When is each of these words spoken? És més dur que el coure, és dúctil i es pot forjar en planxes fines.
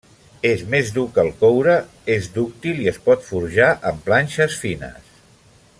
És 0.51 0.61
més 0.69 0.87
dur 0.95 1.03
que 1.17 1.21
el 1.25 1.29
coure, 1.41 1.75
és 2.15 2.31
dúctil 2.39 2.81
i 2.85 2.89
es 2.93 2.97
pot 3.09 3.29
forjar 3.29 3.69
en 3.91 4.01
planxes 4.09 4.57
fines. 4.65 5.15